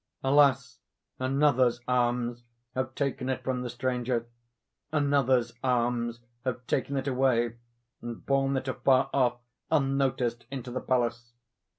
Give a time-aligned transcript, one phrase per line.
[0.23, 0.79] Alas!
[1.19, 7.57] another's arms have taken it from the stranger—another's arms have taken it away,
[8.01, 9.37] and borne it afar off,
[9.69, 11.33] unnoticed, into the palace!